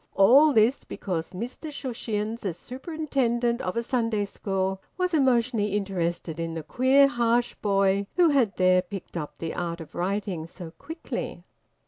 [0.15, 6.55] All this because Mr Shushions, as superintendent of a Sunday school, was emotionally interested in
[6.55, 11.43] the queer, harsh boy who had there picked up the art of writing so quickly.